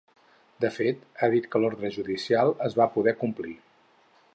De 0.63 0.71
fet, 0.77 1.03
ha 1.21 1.29
dit 1.35 1.47
que 1.55 1.61
l’ordre 1.65 1.93
judicial 1.99 2.57
es 2.71 2.79
va 2.83 2.93
poder 2.97 3.19
complir. 3.23 3.57